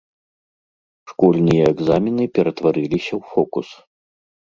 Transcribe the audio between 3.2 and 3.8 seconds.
фокус.